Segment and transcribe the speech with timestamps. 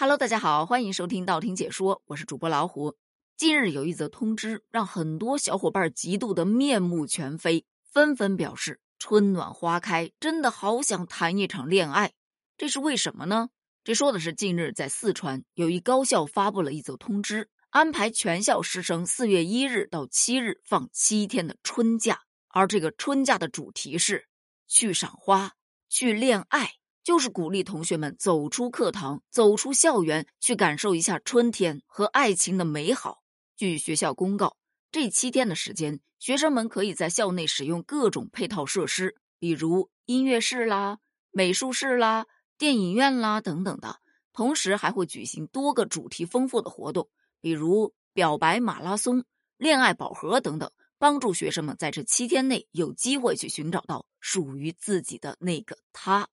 [0.00, 2.94] Hello，大家好，欢迎收听道听解说，我是主播老虎。
[3.36, 12.12] 近日有一则通知，让很多小伙伴嫉妒的面目全非，纷纷表示春暖花开，真的好想谈一场恋爱。
[12.56, 13.48] 这是为什么呢？
[13.82, 24.28] 这说的是近日在四川有一高校发布了一则通知，安排全校师生四月一日到七日放七天的春假，而这个春假的主题是
[24.68, 25.54] 去赏花、
[25.88, 26.74] 去恋爱。
[27.08, 33.22] 就是鼓励同学们走出课堂，走出校园，去感受一下春天和爱情的美好。
[33.56, 34.58] 据学校公告，
[34.92, 40.98] 这七天的时间，学生们可以在校内使用各种配套设施，比如音乐室啦、
[41.30, 42.26] 美术室啦、
[42.58, 44.00] 电影院啦等等的。
[44.34, 47.08] 同时，还会举行多个主题丰富的活动，
[47.40, 49.24] 比如表白马拉松、
[49.56, 56.28] 恋爱宝盒等等，帮助学生们在这七天内有机会去寻找到属于自己的那个他。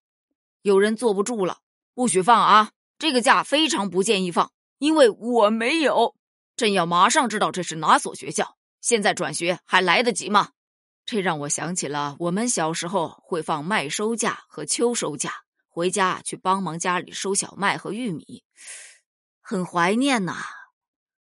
[0.65, 1.59] 有人坐不住了，
[1.93, 2.71] 不许放啊！
[2.97, 6.15] 这个假非常不建议放，因为我没有。
[6.55, 10.53] 朕要马上知道这是哪所学校，现在转学还来得及吗？
[11.05, 18.44] 这让我想起了我们小时候会放麦收假和秋收假，回家去帮忙家里收小麦和玉米，
[19.41, 20.38] 很怀念呐。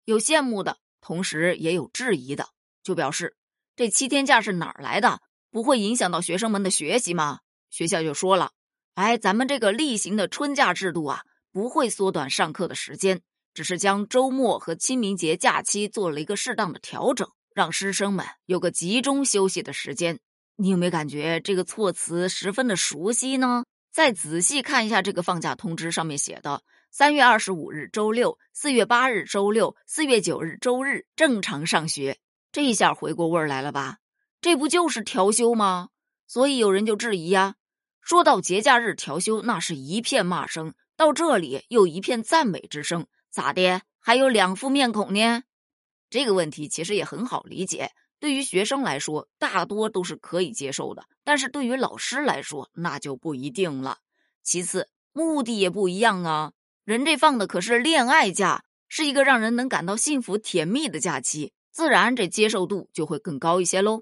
[0.06, 2.50] 有羡慕的，同时也有质疑的，
[2.84, 3.36] 就表示
[3.76, 5.20] 这七天假是哪儿来的？
[5.50, 7.40] 不会影响到学生们的学习吗？
[7.72, 8.52] 学校就说了。
[8.96, 13.22] 哎，咱们这个例行的春假制度啊，不会缩短上课的时间，
[13.54, 20.20] 只是将周末和清明节假期做了一个适当的调整，让师生们有个集中休息的时间。
[20.58, 23.64] 你有没有感觉这个措辞十分的熟悉呢？
[23.92, 26.62] 再仔细看一下这个放假通知上面写的：
[26.92, 32.18] 三月二十五日周六，四月八日周六，四月九日周日正常上学。
[32.52, 33.98] 这一下回过味儿来了吧？
[34.42, 35.90] 这不就是调休吗？
[36.28, 37.56] 所以有人就质疑呀。
[38.12, 43.84] 说到节假日调休，那是一片骂声；到这里又一片赞美之声，咋的？
[44.02, 45.44] 还有两副面孔呢？
[46.10, 47.92] 这个问题其实也很好理解。
[48.20, 54.00] 对于学生来说，大多都是可以接受的；但是对于老师来说，那就不一定了。
[54.44, 56.52] 其次，目的也不一样啊。
[56.84, 64.02] 人这放的可是恋爱假，是一个让人能感到幸福甜蜜的假期，自然这接受度就会更高一些喽。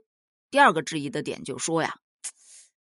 [0.49, 1.97] 第二个质疑的点就说呀。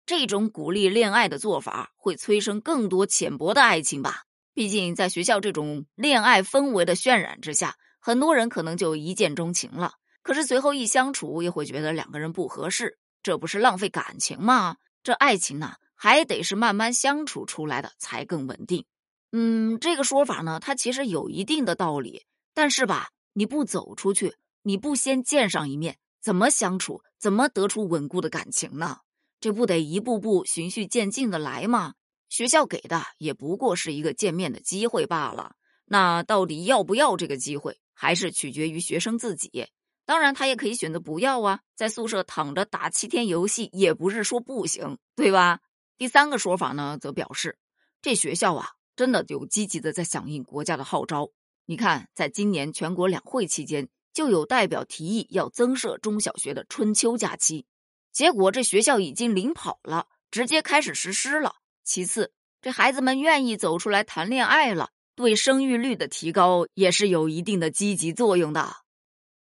[0.07, 4.25] 这种鼓励恋爱的做法会催生更多浅薄的爱情吧？
[4.53, 9.95] 毕竟在学校这种恋爱氛围的渲染之下，很多人可能就一见钟情了。
[10.23, 14.77] 可是随后一相处，又会觉得两个人不合适，这不是浪费感情吗？
[15.03, 18.85] 这爱情呢，还得是慢慢相处出来的才更稳定。
[19.33, 22.25] 嗯，这个说法呢，它其实有一定的道理。
[22.55, 27.03] 但是吧，你不走出去，你不先见上一面，怎么相处？
[27.19, 28.99] 怎么得出稳固的感情呢？
[29.45, 31.93] 这不得一步步循序渐进的来吗？
[32.31, 35.55] 学校给的也不过是一个见面的机会罢了。
[35.85, 39.67] 那到底要不要这个机会，还是取决于学生自己。
[40.07, 45.61] 当然，他也可以选择不要啊，在宿舍躺着打七天游戏，也不是说不行，对吧？
[45.99, 47.59] 第三个说法呢，则表示
[48.01, 51.29] 这学校啊，真的有积极的在响应国家的号召。
[51.67, 57.67] 你看，在今年全国两会期间，就有代表提议要增设中小学的春秋假期。
[58.15, 61.57] 结果这学校已经领跑了，直接开始实施了。
[61.83, 62.33] 其次，
[62.63, 68.77] 这孩子们愿意走出来谈恋爱了，对生育率的提高也是有一定的积极作用的。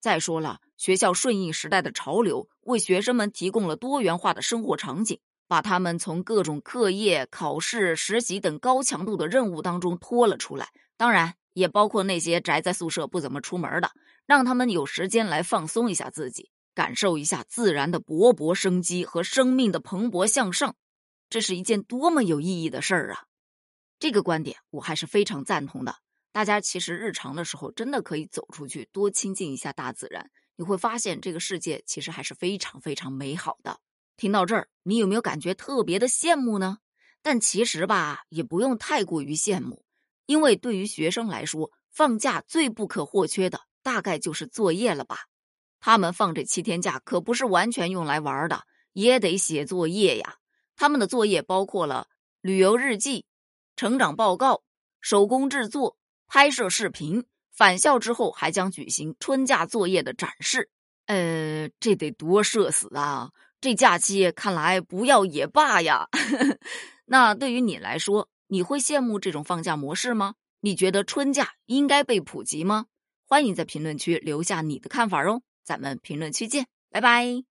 [0.00, 10.68] 再说了，学校顺应时代的潮流，为学生们提供了多元化的生活场景，把他们从各种课业、考试、实习等高强度的任务当中拖了出来。
[10.96, 13.90] 当然，也包括那些宅在宿舍不怎么出门的，
[14.26, 16.52] 让他们有时间来放松一下自己。
[16.80, 20.76] 感受一下自然的勃勃生机和生命的蓬勃向上，
[21.28, 23.24] 这是一件多么有意义的事儿啊！
[23.98, 25.96] 这个观点我还是非常赞同的。
[26.32, 33.78] 大家其实日常的时候真的可以走出去，多亲近一下大自然，你会发现这个世界其实还是非常非常美好的。
[34.16, 36.78] 听到这儿，你有没有感觉特别的羡慕呢？
[37.20, 39.84] 但其实吧，也不用太过于羡慕，
[40.24, 45.26] 因为对于学生来说，放假最不可或缺的大概就是作业了吧。
[45.80, 50.36] 他们放这七天假可不是完全用来玩的，也得写作业呀。
[50.76, 52.06] 他们的作业包括了
[52.40, 53.24] 旅游日记、
[53.76, 54.62] 成长报告、
[55.00, 55.96] 手工制作、
[56.26, 57.24] 拍摄视频。
[57.50, 60.70] 返校之后还将举行春假作业的展示。
[61.06, 63.32] 呃，这得多社死啊！
[63.60, 66.08] 这假期看来不要也罢呀。
[67.04, 70.36] 那对于你来说，你会羡慕这种放假模式吗？
[70.60, 72.86] 你觉得春假应该被普及吗？
[73.26, 75.42] 欢迎在评论区留下你的看法哦。
[75.70, 77.49] 咱们评论区见，拜拜。